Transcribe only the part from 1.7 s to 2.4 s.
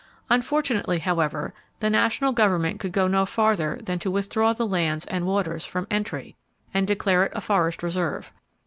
the national